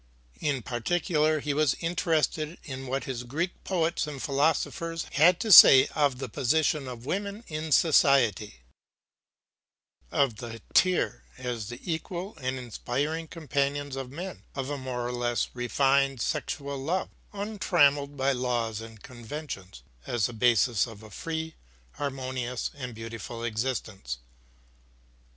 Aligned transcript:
In 0.39 0.63
particular 0.63 1.41
he 1.41 1.53
was 1.53 1.75
interested 1.79 2.57
in 2.63 2.87
what 2.87 3.03
his 3.03 3.21
Greek 3.21 3.63
poets 3.63 4.07
and 4.07 4.19
philosophers 4.19 5.05
had 5.11 5.39
to 5.41 5.51
say 5.51 5.85
of 5.93 6.17
the 6.17 6.27
position 6.27 6.87
of 6.87 7.05
women 7.05 7.43
in 7.47 7.71
society; 7.71 8.63
of 10.11 10.37
the 10.37 10.53
hetairai 10.73 11.21
as 11.37 11.69
the 11.69 11.79
equal 11.83 12.35
and 12.37 12.57
inspiring 12.57 13.27
companions 13.27 13.95
of 13.95 14.09
men; 14.09 14.41
of 14.55 14.71
a 14.71 14.77
more 14.79 15.05
or 15.07 15.11
less 15.13 15.49
refined 15.53 16.19
sexual 16.19 16.79
love, 16.79 17.09
untrammeled 17.31 18.17
by 18.17 18.31
law 18.31 18.73
and 18.81 19.03
convention, 19.03 19.71
as 20.07 20.25
the 20.25 20.33
basis 20.33 20.87
of 20.87 21.03
a 21.03 21.11
free, 21.11 21.53
harmonious 21.93 22.71
and 22.73 22.95
beautiful 22.95 23.43
existence. 23.43 24.17